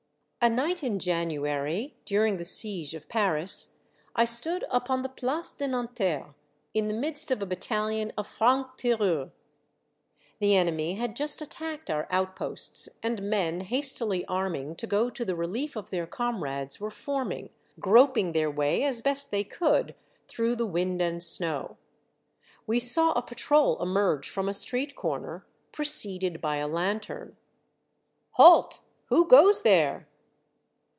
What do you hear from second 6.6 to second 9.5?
in the midst of a battahon of Franc tireurs.